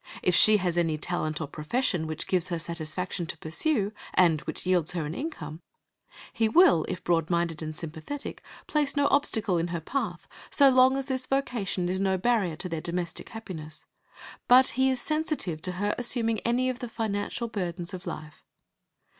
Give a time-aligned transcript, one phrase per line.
[0.23, 4.65] If she has any talent or profession which gives her satisfaction to pursue, and which
[4.65, 5.61] yields her an income,
[6.33, 10.97] he will, if broad minded and sympathetic, place no obstacle in her path so long
[10.97, 13.85] as this vocation is no barrier to their domestic happiness.
[14.47, 18.43] But he is sensitive to her assuming any of the financial burdens of life.